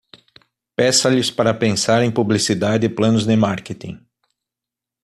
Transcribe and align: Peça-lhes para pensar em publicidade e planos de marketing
Peça-lhes 0.75 1.29
para 1.29 1.53
pensar 1.53 2.01
em 2.03 2.09
publicidade 2.11 2.83
e 2.83 2.89
planos 2.89 3.23
de 3.27 3.35
marketing 3.35 4.03